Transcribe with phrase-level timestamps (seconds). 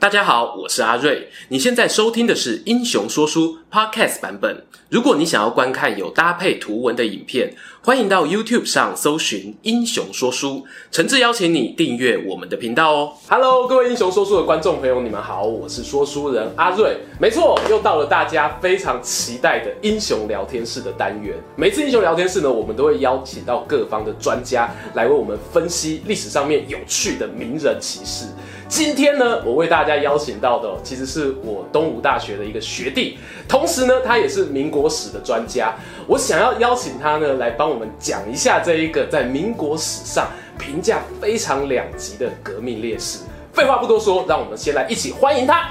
[0.00, 1.28] 大家好，我是阿瑞。
[1.48, 4.64] 你现在收听的是《英雄说书》Podcast 版本。
[4.88, 10.48] 如果你想要观看有搭配图文的影片，欢迎到 YouTube 上搜寻《英雄说书》，
[10.90, 13.12] 诚挚邀请你订阅我们的频道哦。
[13.28, 16.96] Hello，各位《英雄说书》的观众朋友，你们好，我是说书人阿瑞。
[17.20, 21.36] 没错，又到了大家非常期待的英雄聊天室的单元。
[21.56, 28.24] 每次英雄聊天室呢，我们都会邀请到各方的专家来为我们分析历史上面有趣的名人奇事。
[28.70, 35.74] 今天呢，我为大家邀请到的其实是我东吴大学的一个学弟，同时呢，他也是民国史的专家。
[36.06, 43.18] 我想要邀请他呢，来帮我们讲一下这一个在民国史上评价非常两极的革命烈士。
[43.52, 45.68] 废话不多说，让我们先来一起欢迎他。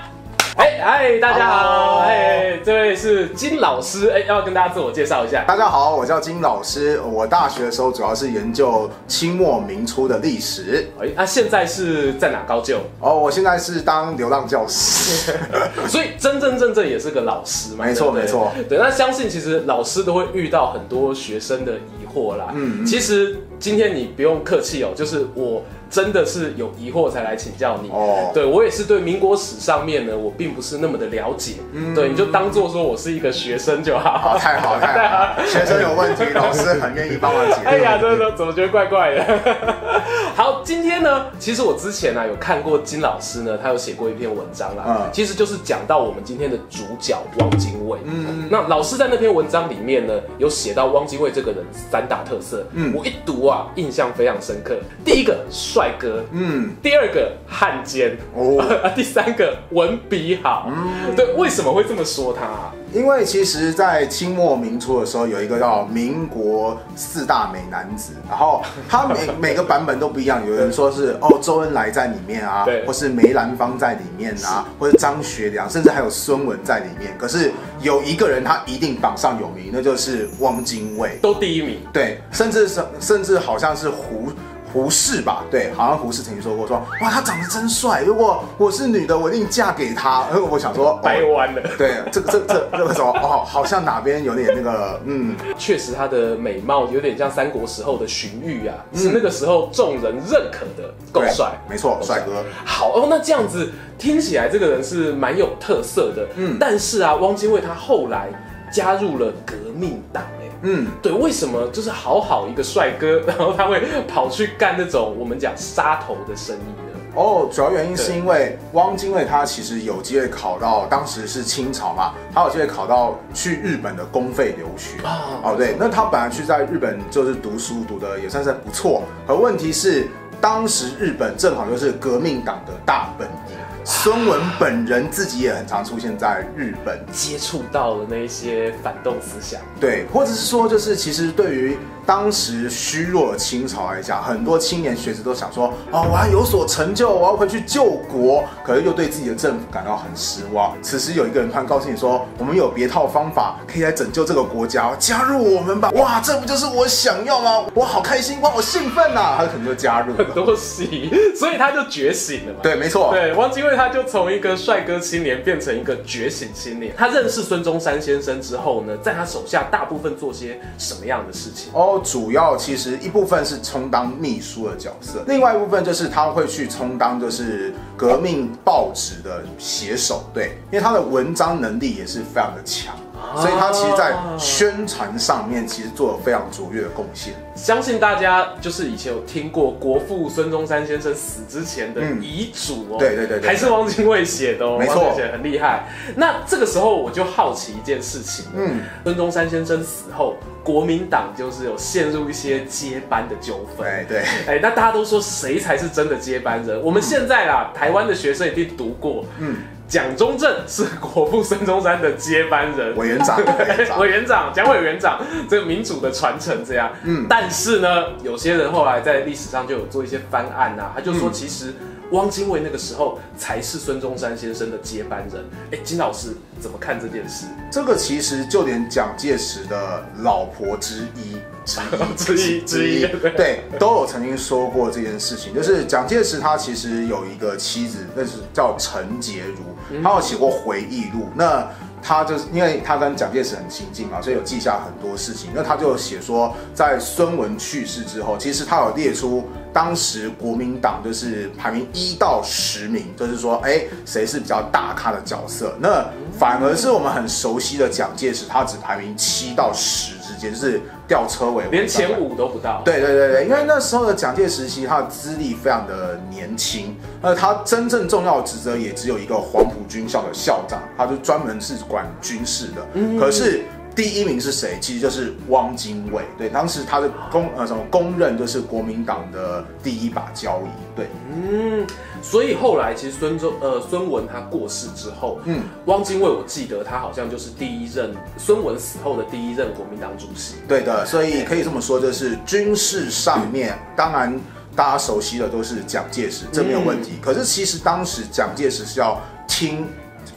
[0.55, 1.99] 哎嗨，大家好！
[1.99, 5.43] 哎，这位是金老师，哎，要不要跟大家自我介绍一下？
[5.43, 6.99] 大家好，我叫金老师。
[7.01, 10.89] 我大学的时候主要是研究清末民初的历史。
[10.99, 12.77] 哎，那现在是在哪高就？
[12.99, 15.33] 哦，我现在是当流浪教师，
[15.87, 17.85] 所以真真正正也是个老师嘛。
[17.85, 18.51] 没错，没错。
[18.67, 22.47] 对，那相信其实老师都会遇到很多学生的疑惑啦。
[22.53, 25.61] 嗯，其实今天你不用客气哦，就是我。
[25.89, 28.31] 真的是有疑惑才来请教你哦。
[28.33, 31.53] 对，我也是对民国史上面呢，我并不是那么的了解。
[31.73, 34.17] 嗯，对，你就当做说我是一个学生就好。
[34.17, 35.43] 好，太好 太好。
[35.45, 37.55] 学生有问题，老师很愿意帮忙解。
[37.65, 39.73] 哎呀，真的怎么觉得怪怪的？
[40.35, 44.83] 好，今天呢，其实我之前呢有看过金老师呢，他有写过一篇文章啦。
[44.87, 47.97] 嗯，其实就是讲到我们今天的主角汪精卫。
[48.05, 52.65] 嗯，那老师在那篇文章里面呢，有写到汪精卫这个人三大特色。
[52.73, 54.75] 嗯，我一读啊，印象非常深刻。
[55.03, 58.63] 第一个帅哥，嗯，第二个汉奸，哦，
[58.95, 62.73] 第三个文笔好，嗯，对，为什么会这么说他啊？
[62.91, 70.43] 因为其实，在清末民初的时候，有一个叫民国四大美男子，然后他每 每个版本都不一样。
[70.45, 77.15] 有人说是哦，周恩来在里面啊，对，或是梅兰芳在里面啊，或者张学良，甚至还有孙文在里面。
[77.15, 81.77] 可是有一个人他一定榜上有名，那就是汪精卫，都第一名。
[81.93, 84.31] 对，甚至是甚至好像是胡。
[84.71, 90.25] 胡适吧，对，好像胡适曾经说过说，哇，他长得真帅，如果我是女的，我一定嫁给他。
[90.49, 91.61] 我想说，掰弯了。
[91.77, 102.43] 对，这个这这这个什么哦，好像哪边有点那个，嗯，确实他的美貌有点像三国时候的荀彧啊，嗯、是那个时候众人认可的，够帅，没错，帅哥。
[102.63, 108.29] 好哦，那这样子听起来这个人是蛮有特色的，嗯，但是啊，汪精卫他后来
[108.71, 110.23] 加入了革命党。
[110.61, 116.99] 嗯，对，为什么就是好好一个帅哥， 然后他会跑去干那种我们讲杀头的生意呢？
[117.15, 125.41] 哦，主要原因是因为汪精卫他其实有机会考到，当时是清朝嘛，他有机会考到去日本的公费留学啊。
[125.43, 129.03] 哦，对，那他本来去在日本就是读书，读的也算是不错。
[129.25, 130.07] 可问题是，
[130.39, 133.57] 当时日本正好就是革命党的大本营。
[133.91, 141.77] 孙文本人自己也很常出现在日本，接触到了那些反动思想，对，或者是说，就是其实对于。
[142.05, 148.43] 当时虚弱的清朝来讲，很多青年学子都想说：哦，我要有所成就，我要回去救国。
[148.63, 150.75] 可是又对自己的政府感到很失望。
[150.81, 155.91] 此时有一个人突然告诉你说：我们有别套方法可以来拯救这个国家，加入我们吧！
[156.01, 157.67] 哇，这不就是我想要吗？
[157.75, 159.35] 我好开心，哇，我兴奋呐！
[159.37, 160.25] 他可能就加入了。
[160.25, 162.59] 很 多喜，所以他就觉醒了嘛。
[162.63, 163.11] 对，没错。
[163.13, 166.93] 对，汪精卫他就从一个帅哥青年变成一个觉醒青年。
[166.97, 171.71] 他认识孙中山先生之后呢，在他手下大部分做些什么样的事情？
[171.73, 172.01] 哦。
[172.03, 182.93] 主要其实一部分是充当秘书的角色，另外一部分就是他会去充当就是革命报纸的写手，对，因为他的文章能力也是非常的强。
[183.35, 187.33] 所以他其实，在宣传上面，其实做了非常卓越的贡献。
[187.55, 195.83] 相信大家就是以前有听过国父孙中山先生死之前的遗嘱哦，对对对，还是汪精卫写的哦，没错，写的很厉害。
[196.15, 206.81] 那这个时候我就好奇一件事情，嗯，孙中山先生死后，国民党就是有陷入一些接班的纠纷，对对，哎，那大家都说谁才是真的接班人？
[206.81, 209.57] 我们现在啊，台湾的学生一定读过，嗯。
[209.89, 213.37] 蒋中正是国父孙中山的接班人，委员长，
[213.99, 215.19] 委员长，蒋委员长，
[215.49, 216.91] 这个民主的传承这样。
[217.03, 217.89] 嗯，但是呢，
[218.23, 221.73] 有些人后来在历史上就有做一些翻案呐、啊，他就说其实
[222.11, 225.43] 汪精卫那个时候才是孙中山先生的接班人。
[225.71, 226.29] 哎、欸，金老师
[226.59, 227.45] 怎么看这件事？
[227.71, 231.37] 这个其实就连蒋介石的老婆之一。
[232.17, 233.05] 之一之一，
[233.37, 241.27] 对，都有曾经说过这件事情，就是蒋介石他其实有一个妻子，那是叫陈洁如，他有写过回忆录。
[241.35, 241.69] 那
[242.01, 245.51] 他就是因为他跟蒋介石很亲近嘛，所以有记下很多事情。
[245.53, 249.43] 那他就写说，在孙文去世之后，其实他有列出
[249.73, 255.75] 当时国民党就是排名一到十名，就是说，哎，谁是比较大咖的角色？
[255.79, 256.05] 那
[256.37, 262.81] 反而是我们很熟悉的蒋介石，他只排名七到十之间，就是吊车尾，连前五都不到。
[262.85, 272.87] 对对对对，因为那时候的蒋介石其实他的资历非常的年轻，而他真正重要的职责也只有一个黄埔军校的校长，他就专门是管军事的。
[272.93, 273.63] 嗯，可是。
[273.99, 274.77] 第一名是谁？
[274.79, 276.23] 其实就是汪精卫。
[276.37, 280.69] 对，当时他的公呃什么公认就是国民党的第一把交椅。
[280.95, 281.85] 对，嗯，
[282.21, 290.55] 所以后来其实孙中呃孙文他过世之后，嗯，汪精卫我记得他好像就是第一任孙文死后的第一任国民党主席。
[290.65, 294.33] 对的，所以可以这么说，就是军事上面，当然
[294.77, 297.15] 大家熟悉的都是蒋介石，这没有问题。
[297.15, 299.85] 嗯，可是其实当时蒋介石是要听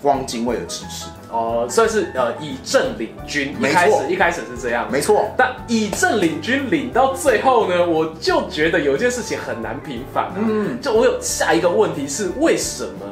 [0.02, 1.06] 汪精卫的指示。
[1.31, 5.31] 哦，算是呃以正领军，一开始一开始是这样，没错。
[5.37, 10.34] 但以正领军领到最后呢，我就觉得有件事情很难平反啊。
[10.37, 13.06] 嗯，就我有下一个问题是，为什么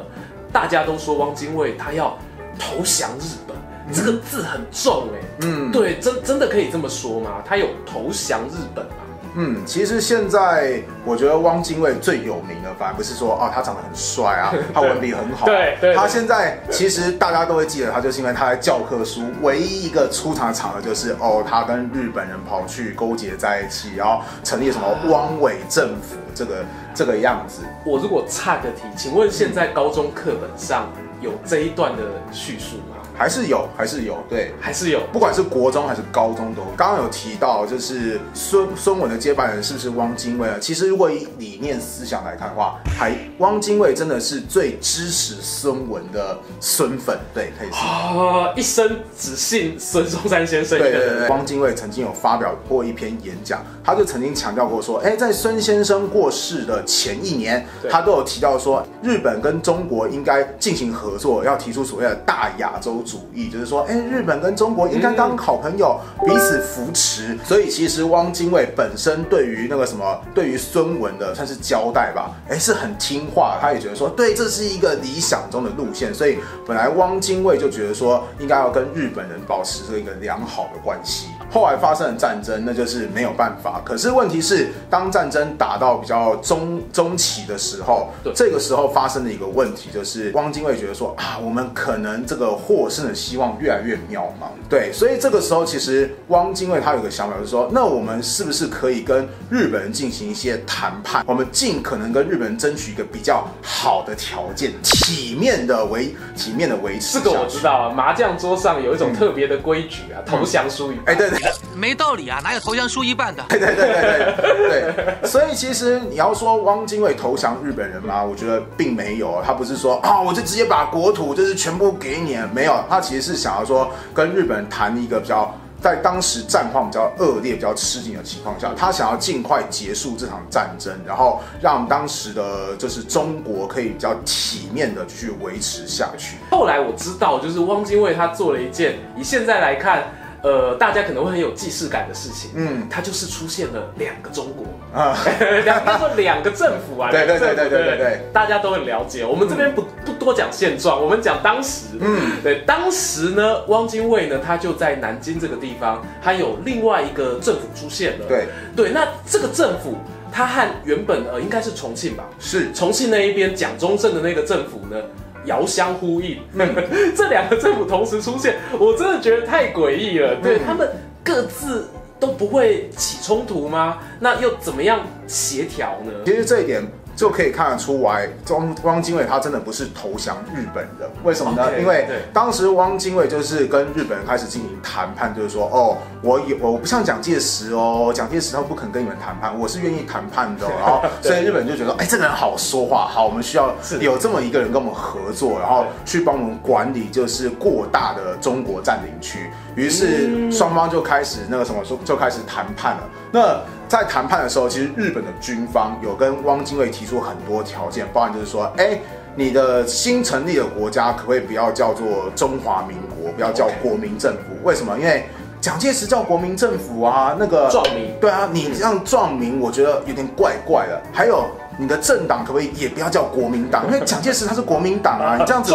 [0.53, 2.19] 大家都说汪精卫他要
[2.59, 3.57] 投降日本？
[3.89, 5.21] 嗯、这个字很重哎。
[5.43, 7.43] 嗯，对，真真的可以这么说吗？
[7.45, 8.93] 他有投降日本吗？
[9.35, 15.47] 嗯，其实现在我觉得汪精卫最有名的，反而不是说哦他长得很帅啊， 他文笔很好。
[15.47, 15.95] 对对。
[15.95, 27.63] 他现在其实大家都会记得他，就是因为他在教科书唯一一个出场的场合就是哦，他跟日本人跑去勾结在一起，然后成立什么汪伪政府这个这个样子。
[27.85, 30.91] 我如果差个题，请问现在高中课本上
[31.21, 32.03] 有这一段的
[32.33, 32.97] 叙述吗？
[33.21, 36.63] 还是有，还是有，对，还是有，不管是国中还是高中都。
[36.75, 40.57] 刚刚有提到，就是孙孙文的接班人是不是汪精卫啊？
[40.59, 50.79] 其实如果以理念思想来看的话，还汪精卫真的是最支持孙文的孙粉，对，可以说啊，一生只信孙中山先生。
[50.79, 63.05] 对对对，汪精卫曾经有发表过一篇演讲，他就曾经强调过说，哎，在孙先生过世的前一年，他都有提到说，日本跟中国应该进行合作，要提出所谓的大亚洲。
[63.11, 67.37] 主义就是说，哎，日本跟中国应该当好朋友，彼此扶持。
[67.45, 73.59] 所以其实汪精卫本身对于那个什么，对于孙文的算是交代吧，哎，是很听话。
[73.61, 76.15] 他也觉得说，对，这是一个理想中的路线。
[76.15, 81.27] 所以本来汪精卫就觉得说，应该要跟日本人保持这一个良好的关系。
[81.51, 83.81] 后来发生了战争，那就是没有办法。
[83.85, 94.49] 可是问题是，当战争打到比较中中期的时候，这个时候发生的一个问题就是，汪精卫觉得说啊，我们可能这个获胜的希望越来越渺茫。
[94.69, 101.25] 对，所以这个时候其实汪精卫他有个想法，就是说，那我们是不是可以跟日本人进行一些谈判？
[101.27, 107.19] 我们尽可能跟日本人争取一个比较好的条件，体面的维体面的维持。
[107.19, 110.99] 这个我知道啊，麻将桌上有一种特别的规矩啊，嗯、投降输赢。
[111.07, 111.40] 哎，对对。
[111.75, 113.43] 没道理啊，哪有投降输一半的？
[113.49, 118.23] 对对对对对对，所以其实你要说汪精卫投降日本人吗？
[118.23, 136.37] 我觉得并没有，他不是说啊，我就直接把国土就是全部给你，没有，他其实是想要说跟日本人谈一个比较在当时战况比较恶劣、比较吃紧的情况下，他想要尽快结束这场战争，然后让当时的就是中国可以比较体面的去维持下去。
[136.51, 140.05] 后来我知道，就是汪精卫他做了一件，以现在来看。
[140.43, 144.65] 呃，大家可能会很有既视感的事情，嗯，它就是出现了两个中国。
[144.99, 145.17] 啊，
[145.65, 149.25] 两个说两个政府啊， 对对对对对对对，大家都很了解。
[149.25, 158.47] 我们这边不不多讲现状，我们讲当时，嗯，对，当时呢，汪精卫呢，他就在南京这个地方，他有另外一个政府出现了，对。
[158.75, 159.97] 对，那这个政府，
[160.33, 162.73] 他和原本呃应该是重庆吧，是。
[162.73, 164.97] 重庆那一边蒋中正的那个政府呢。
[165.45, 166.75] 遥相呼应，嗯、
[167.17, 170.37] 这两个政府同时出现，我真的觉得太诡异了。
[170.43, 170.89] 对、嗯、他们
[171.23, 173.99] 各自都不会起冲突吗？
[174.21, 176.13] 那又怎么样协调呢？
[176.25, 176.83] 其实这一点。
[177.21, 190.67] 就可以看得出来，汪汪精卫他真的不是投降日本的，为什么呢？Okay, 因为当时汪精卫就是跟日本人开始进行谈判，就是说，哦，我有我不像蒋介石哦，蒋介石他不肯跟你们谈判，我是愿意谈判的。
[190.81, 199.51] 然后，所以日本人就觉得，哎，这个人好说话，好，我们需要有这么一个人跟我们合作，然后去帮我们管理，就是过大的中国占领区。
[199.77, 203.03] 于是双方就开始那个什么，就就开始谈判了。
[203.33, 208.99] 那在谈判的时候，其实日本的军方有跟汪精卫提出很多条件，包含就是说，哎，
[209.37, 214.99] 你的新成立的国家可不可以不要叫做中华民国，不要叫国民政府.为什么？
[214.99, 215.25] 因为
[215.61, 218.13] 蒋介石叫国民政府啊，那个壮民。
[218.21, 221.01] 对啊，你这样壮民，我觉得有点怪怪的。
[221.13, 221.49] 还有。
[221.81, 223.87] 你的政党可不可以也不要叫国民党？
[223.87, 225.75] 因为蒋介石他是国民党啊， 你这样子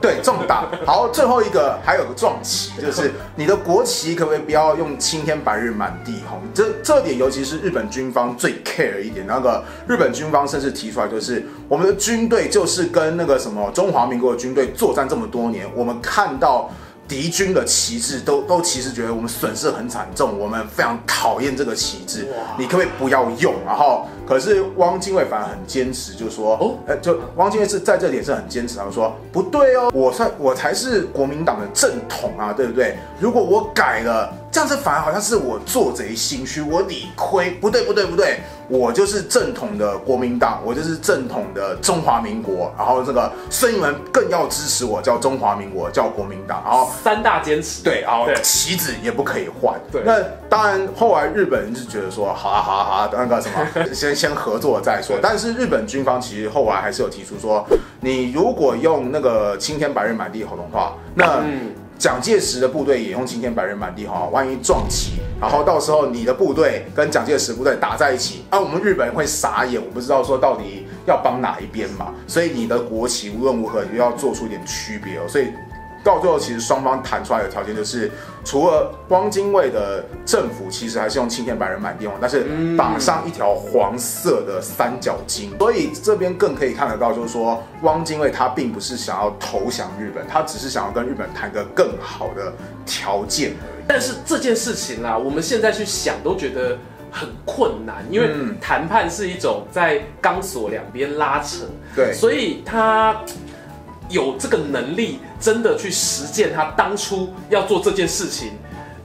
[0.00, 0.66] 对壮党。
[0.84, 6.40] 好，最后一个还有个壮旗，就是你的国旗可不可以不要用青天白日满地红？
[6.52, 9.24] 这这点尤其是日本军方最 care 一点。
[9.28, 16.68] 那个日本军方甚至提出来，就是我们的军队就是跟那个什么中华民国的军队作战这么多年，我们看到。
[17.06, 23.52] 敌军的旗帜都都其实觉得我们损失很惨重，我们非常讨厌这个旗帜，你可不可以不要用？
[23.66, 32.96] 然后，可是汪精卫反而很坚持，就说哦，哎，就汪精卫是在这点是很坚持，他们说不对哦，我算我才是国民党的正统啊，对不对？
[33.18, 38.38] 如果我改了，这样子反而好像是我做贼心虚，我理亏，不对不对不对。
[38.66, 42.72] 我就是正统的国民党，我就是正统的中华民国。
[42.78, 46.62] 然后这个孙一文更要支持我，叫中华民国，叫国民党。
[46.64, 49.78] 然后三大坚持，对，然后旗子也不可以换。
[49.92, 55.18] 对，那当然后来日本人就觉得说，好啊好啊好啊，那个什么，先 先合作再说。
[55.20, 57.66] 但是日本军方其实后来还是有提出说，
[58.00, 61.40] 你如果用那个青天白日满地红的话，那。
[61.40, 75.46] 嗯蒋介石的部队也用青天白日满地红，万一撞旗，然后到时候你的部队跟蒋介石部队打在一起，啊，我们日本人会傻眼，我不知道说到底要帮哪一边嘛，所以你的国旗无论如何你要做出一点区别哦，所以。
[76.04, 78.10] 到最后，其实双方谈出来的条件就是，
[78.44, 82.44] 除了汪精卫的政府其实还是用青天白日满地红，但是
[82.76, 85.56] 绑上一条黄色的三角巾。
[85.58, 92.52] 所以这边更可以看得到，就是说汪精卫他并不是想要投降日本，他只是想要跟日本谈个更好的
[92.84, 93.84] 条件而已。
[93.88, 96.76] 但是这件事情啊，我们现在去想都觉得
[97.10, 98.28] 很困难，因为
[98.60, 101.64] 谈判是一种在钢索两边拉扯，
[101.96, 103.16] 对，所以他。
[104.08, 108.52] 有这个能力，真的去实践他当初要做这件事情，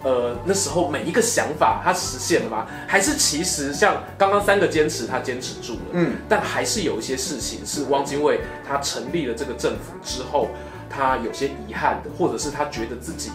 [0.03, 2.65] 呃，那时候每一个想法他实现了吗？
[2.87, 10.49] 还是其实像刚刚三个坚持他坚持住了，嗯，但还是有一些事情是汪精卫他成立了这个政府之后，
[10.89, 13.31] 他有些遗憾的，或者是他觉得自己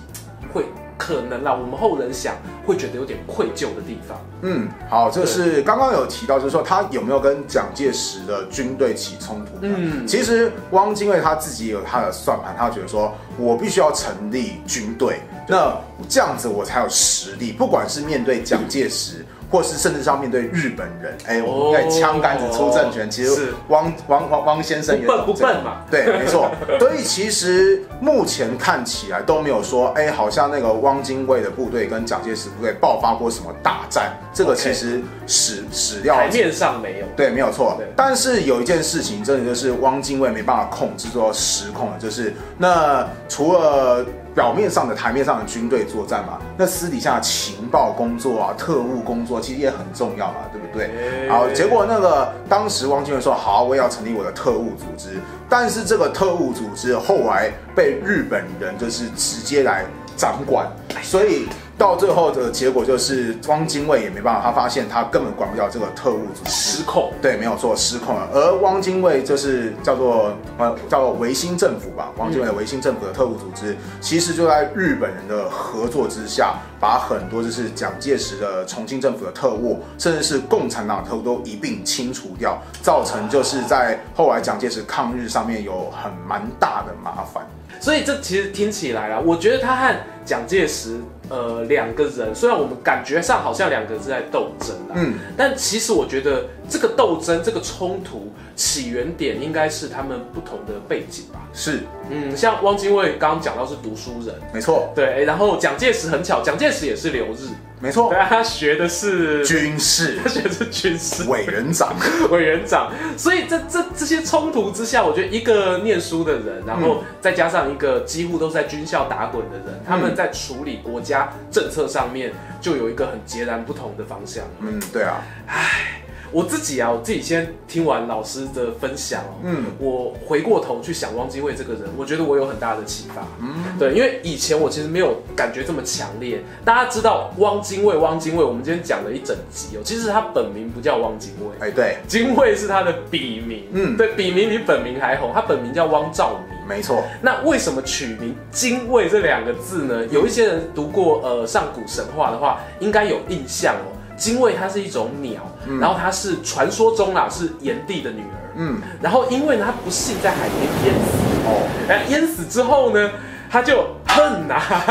[0.53, 0.65] 会。
[0.97, 2.35] 可能啦，我们后人想
[2.67, 4.19] 会觉得有点愧疚的地方。
[4.43, 9.53] 嗯，好，这是刚刚有提到，就是说他有没有跟蒋介石的军队起冲突？
[9.63, 15.77] 嗯，其实汪精卫他自己有他的算盘，他觉得说我必须要成立军队，那
[16.09, 19.25] 这样子我才有实力，不管是面对蒋介石。
[19.55, 26.51] 嗯或是甚至是要面对日本人，哎、欸，我们在枪杆子出政权，其实汪汪汪汪先生也不笨不笨嘛，对， 没错。
[26.81, 37.81] 所以其实目前看起来都没有说，哎、欸，好像那个汪精卫的部队跟蒋介石部队爆发过什么大战，这个其实史史料台面上没有，对，没有错。
[37.95, 44.05] 但是有一件事情，真的就是汪精卫没办法控制，说失控了，就是那除了。
[44.35, 51.29] 表面上的台面上的军队作战嘛，那私底下情报工作啊、特务工作其实也很重要嘛，对不对？
[51.29, 59.85] 好，结果那个当时汪精卫说好，我也要成立我的特务组织，但是这个特务组织后来被日本人就是直接来
[60.17, 60.67] 掌管，
[61.03, 61.49] 所以。
[61.77, 67.13] 到最后的结果就是汪精卫也没办法，他发现他根本管不了这个特务组织，失控。
[67.21, 68.29] 对，没有错，失控了。
[68.33, 87.45] 而汪精卫就是叫做呃叫做维新政府吧，汪精卫的维新政府的特务组织，其实就在日本人的合作之下，把很多就是蒋介石的重庆政府的特务，甚至是共产党的特务都一并清除掉，造成就是在后来蒋介石抗日上面有很蛮大的麻烦。
[87.81, 101.41] 所以这其实听起来啊，我觉得他和蒋介石，呃，两个人虽然我们感觉上好像两个人是在斗争啦，嗯，但其实我觉得这个斗争、这个冲突起源点应该是他们不同的背景吧。
[101.53, 107.49] 是，嗯，像汪精卫刚刚讲到是读书人，没错，对，然后蒋介石很巧，蒋介石也是留日。
[107.85, 111.95] 没错，对，他学的是军事，他学的是军事，委员长，
[112.31, 112.91] 委员长。
[113.15, 124.43] 所以这这这些冲突之下，我觉得一个念书的人，然后再加上一个几乎都是在军校打滚的人，嗯、他们在处理国家政策上面就有一个很截然不同的方向。
[124.61, 126.01] 嗯，对啊，唉。
[126.35, 136.43] 我自己啊，我自己先听完老师的分享哦，嗯，我回过头去想汪精卫这个人，我觉得我有很大的启发，嗯，对，因为以前我其实没有感觉这么强烈。
[136.65, 147.05] 大家知道汪精卫，汪精卫，我们今天讲了一整集哦，其实他本名不叫汪精卫，哎，对，精卫是他的笔名，嗯，对，笔名比本名还红，他本名叫汪兆铭，没错。
[147.23, 150.05] 那为什么取名精卫这两个字呢？
[150.11, 153.95] 有一些人读过呃上古神话的话，应该有印象哦。
[154.17, 161.11] 精卫它是一种鸟，嗯、然后它是传说中啊是炎帝的女儿，嗯，然后因为呢它不幸在海边淹死，
[161.47, 163.11] 哦，哎淹死之后呢，
[163.51, 164.85] 它就恨呐、啊，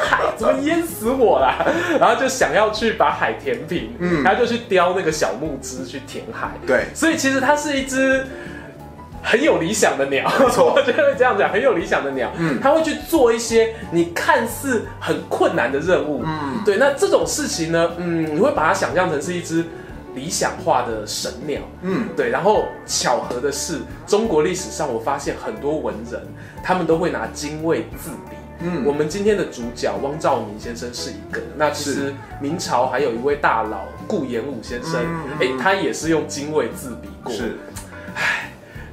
[0.00, 1.64] 海怎么淹死我啦？
[2.00, 6.52] 然后就想要去把海填平，嗯，它就去雕那个小木枝去填海。
[6.66, 8.26] 对，所以其实它是一只
[9.22, 19.64] 很有理想的鸟， 我觉得这样讲很有理想的鸟，嗯，他会去做一些你看似很困难的任务，嗯，对，那这种事情呢，嗯，你会把它想象成是一只。
[20.12, 22.30] 理想化的神鸟，嗯，对。
[22.30, 26.20] 然后巧合的是，中国历史上我发现很多文人，
[26.64, 28.36] 他们都会拿精卫自比。
[28.58, 31.40] 嗯，我们今天的主角汪兆铭先生是一个。
[31.56, 35.00] 那其实明朝还有一位大佬顾炎武先生，
[35.38, 37.32] 哎、嗯，他也是用精卫自比过。
[37.32, 37.79] 是，哎，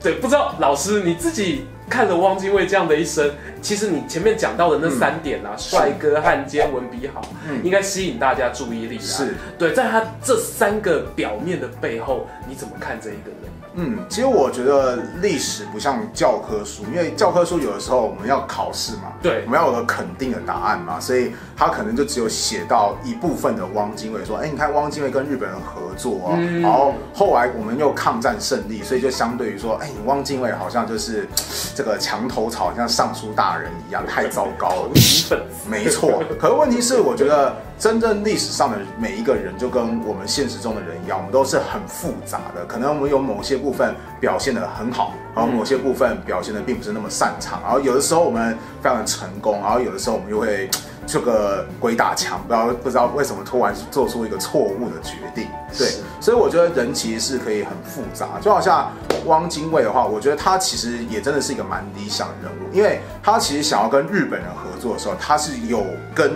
[0.01, 1.65] 对，不知道老师你自己。
[1.89, 8.99] 看了汪精卫这样的一生，其实你前面讲到的那三点啊，帅、嗯、哥、汉奸、文笔好，嗯、应该吸引大家注意力。
[8.99, 13.46] 是对，在他这三个表面的背后，你怎么看这一个人？
[13.79, 31.27] 嗯，其实我觉得历史不像教科书，因为教科书有的时候我们要考试嘛，对，我们要有个肯定的答案嘛，所以他可能就只有写到一部分的汪精卫，说，哎，你看汪精卫跟日本人合作啊，嗯、然后后来我们又抗战胜利，所以就相对于说，哎，汪精卫好像就是
[31.75, 34.91] 这个墙头草，像尚书大人一样，太糟糕了，
[35.69, 36.23] 没错。
[36.39, 37.55] 可是问题是，我觉得。
[37.79, 42.65] 真正历史上的每一个人，就跟我们现实中的人一样，我们都是很复杂的。
[42.65, 47.61] 可能我们有某些部分表现的很好，然后某些部分表现的并不是那么擅长。
[47.61, 50.67] 然后有的时候我们非常的成功，然后有的时候我们又会
[51.05, 55.47] 这个鬼打墙，不知道不知道为什么突然做出一个错误的决定。
[55.77, 55.87] 对，
[56.19, 58.27] 所以我觉得人其实是可以很复杂。
[58.41, 58.91] 就好像
[59.27, 66.31] 汪精卫的话，我觉得他其实也真的是一个蛮理想的人物，因为他其实想要跟日本人合作的时候，他是有跟。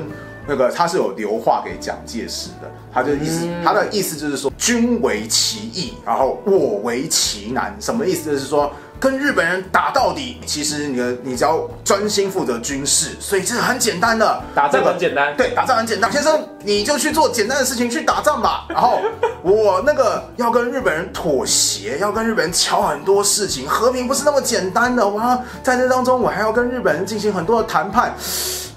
[0.47, 8.31] 那个他是有留话给蒋介石的，他就意思，嗯、他的意思就是说，君为其易，然后我为其难，什么意思？
[8.31, 18.65] 就是说跟日本人打到底，其实你的你只要专心负责军事，所以这是很简单的，打仗很简单，对，打仗很简单，先生你就去做简单的事情去打仗吧。
[18.69, 18.99] 然后
[19.43, 28.13] 我那个要跟日本人妥协，要跟日本人乔很多事情，和平不是那么简单的，哇，在这当中我还要跟日本人进行很多的谈判，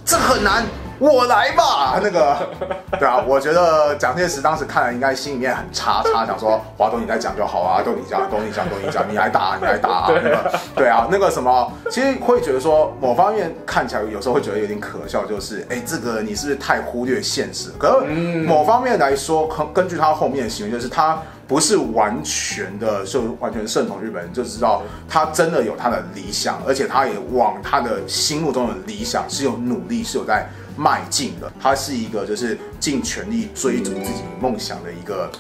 [0.04, 0.64] 这很难。
[0.98, 2.36] 我来吧，那个，
[2.98, 17.71] 对啊，我觉得蒋介石当时看了应该心里面很差差，想说华东你在讲就好啊，都你讲，都你讲，都你讲，你来打，你来打啊， 那个，对啊，那个什么，其实会觉得说某方面看起来有时候会觉得有点可笑，就是哎，这个你是不是太忽略现实？
[17.78, 18.06] 可是
[18.42, 30.49] 某方面来说，根根据他后面的行为，就是他不是完全的就完全顺从日本人，就知道他真的有他的理想，而且他也往他的心目中的理想是有努力，是有在。
[30.76, 35.30] 迈进了，他是一个就是尽全力追逐自己梦想的一个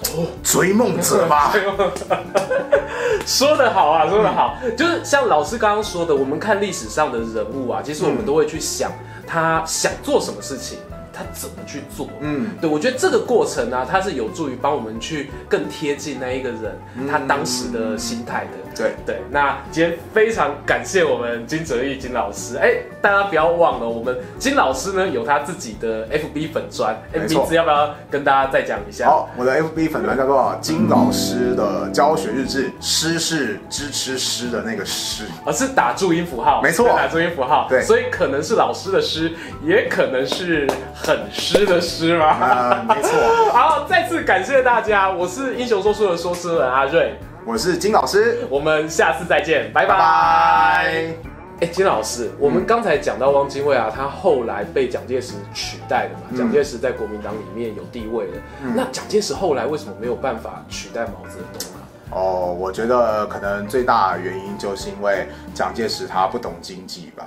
[0.42, 1.52] 追梦者吧。
[3.26, 8.92] 说得好啊，说得好，就是像老师刚刚说的，我们看历史上的人物啊，其实我们都会去想
[9.26, 10.78] 他想做什么事情。
[11.16, 12.08] 他怎么去做？
[12.20, 18.50] 嗯，对，我觉得这个过程呢、啊，它是有助于帮我们去更贴近那一个人、嗯、他当时的心态的。
[18.76, 22.56] 对对，那今天非常感谢我们金哲义金老师。
[22.56, 29.06] 哎，大家不要忘了，我们金老师呢有他自己的 FB 粉砖，哎，名字要不要跟大家再讲一下？
[29.06, 37.68] 好，我的 FB 粉砖叫做金老师的教学日志，诗是支持诗的那个诗，而是打注音符号，没错，打注音符号。
[37.68, 39.32] 对，所以可能是老师的诗，
[39.64, 40.68] 也可能是。
[41.06, 42.38] 很湿的湿吗？
[42.40, 43.10] 呃，没错。
[43.52, 47.14] 好，再次感谢大家，我是英雄说书的说书人阿瑞，
[47.44, 49.94] 我是金老师，我们下次再见，拜拜。
[51.60, 56.36] 哎，金老师，我们刚才讲到汪精卫啊，他后来被蒋介石取代了嘛？
[56.36, 58.32] 蒋介石在国民党里面有地位了，
[58.74, 61.78] 那蒋介石后来为什么没有办法取代毛泽东啊？
[62.10, 67.26] 哦，我觉得可能最大的原因就是因为蒋介石他不懂经济吧。